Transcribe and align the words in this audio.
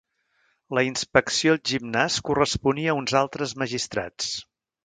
La 0.77 0.83
inspecció 0.87 1.53
al 1.57 1.61
gimnàs 1.71 2.17
corresponia 2.31 2.95
a 2.95 2.99
uns 3.03 3.17
altres 3.23 3.55
magistrats. 3.65 4.35